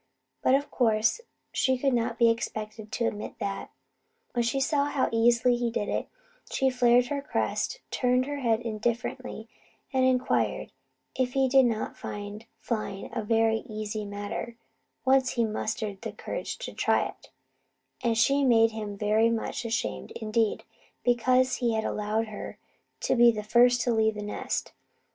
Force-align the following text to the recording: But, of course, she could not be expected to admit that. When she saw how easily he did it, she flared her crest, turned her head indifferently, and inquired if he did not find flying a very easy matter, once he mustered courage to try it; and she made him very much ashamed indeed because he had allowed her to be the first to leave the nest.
But, 0.41 0.55
of 0.55 0.71
course, 0.71 1.21
she 1.53 1.77
could 1.77 1.93
not 1.93 2.17
be 2.17 2.31
expected 2.31 2.91
to 2.93 3.05
admit 3.05 3.37
that. 3.37 3.69
When 4.33 4.41
she 4.41 4.59
saw 4.59 4.85
how 4.85 5.09
easily 5.11 5.55
he 5.57 5.69
did 5.69 5.89
it, 5.89 6.07
she 6.49 6.71
flared 6.71 7.05
her 7.09 7.21
crest, 7.21 7.81
turned 7.91 8.25
her 8.25 8.39
head 8.39 8.61
indifferently, 8.61 9.47
and 9.93 10.03
inquired 10.03 10.71
if 11.13 11.33
he 11.33 11.47
did 11.47 11.67
not 11.67 11.95
find 11.95 12.47
flying 12.57 13.11
a 13.15 13.21
very 13.21 13.57
easy 13.69 14.03
matter, 14.03 14.57
once 15.05 15.33
he 15.33 15.45
mustered 15.45 16.01
courage 16.17 16.57
to 16.57 16.73
try 16.73 17.05
it; 17.05 17.29
and 18.03 18.17
she 18.17 18.43
made 18.43 18.71
him 18.71 18.97
very 18.97 19.29
much 19.29 19.65
ashamed 19.65 20.09
indeed 20.15 20.63
because 21.03 21.57
he 21.57 21.75
had 21.75 21.83
allowed 21.83 22.25
her 22.29 22.57
to 23.01 23.13
be 23.15 23.29
the 23.29 23.43
first 23.43 23.81
to 23.81 23.93
leave 23.93 24.15
the 24.15 24.23
nest. 24.23 24.73